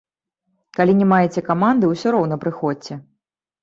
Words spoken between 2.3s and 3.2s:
прыходзьце.